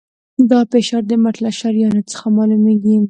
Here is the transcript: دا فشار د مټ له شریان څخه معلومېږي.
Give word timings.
دا 0.49 0.59
فشار 0.71 1.03
د 1.07 1.11
مټ 1.23 1.35
له 1.45 1.51
شریان 1.59 1.95
څخه 2.11 2.27
معلومېږي. 2.37 2.95